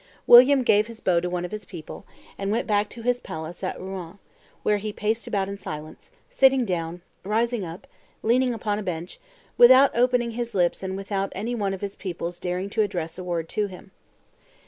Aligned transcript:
William 0.25 0.63
gave 0.63 0.87
his 0.87 0.99
bow 0.99 1.19
to 1.19 1.29
one 1.29 1.45
of 1.45 1.51
his 1.51 1.63
people, 1.63 2.05
and 2.35 2.49
went 2.49 2.65
back 2.65 2.89
to 2.89 3.03
his 3.03 3.19
palace 3.19 3.63
at 3.63 3.79
Rouen, 3.79 4.17
where 4.63 4.77
he 4.77 4.91
paced 4.91 5.27
about 5.27 5.47
in 5.47 5.59
silence, 5.59 6.09
sitting 6.27 6.65
down, 6.65 7.03
rising 7.23 7.63
up, 7.63 7.85
leaning 8.23 8.51
upon 8.51 8.79
a 8.79 8.81
bench, 8.81 9.19
without 9.59 9.91
opening 9.95 10.31
his 10.31 10.55
lips 10.55 10.81
and 10.81 10.97
without 10.97 11.31
any 11.35 11.53
one 11.53 11.75
of 11.75 11.81
his 11.81 11.95
people's 11.95 12.39
daring 12.39 12.67
to 12.71 12.81
address 12.81 13.19
a 13.19 13.23
word 13.23 13.47
to 13.49 13.67
him. 13.67 13.91